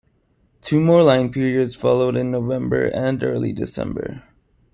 [0.63, 4.23] Two more line periods followed in November and early December.